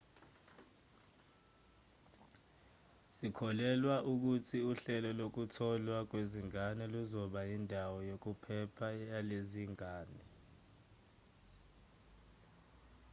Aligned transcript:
sikholelwa 3.17 3.95
ukuthi 4.11 4.57
uhlelo 4.71 5.09
lokutholwa 5.19 5.99
kwezingane 6.09 6.83
luzoba 6.93 7.39
yindawo 7.49 7.97
yokuphepha 8.09 8.87
yalezi 9.13 9.41
zingane 9.51 10.21